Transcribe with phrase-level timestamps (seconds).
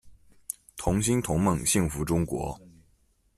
[0.77, 2.59] 同心同梦，幸福中国。